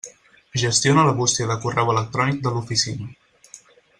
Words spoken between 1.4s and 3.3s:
de correu electrònic de l'Oficina.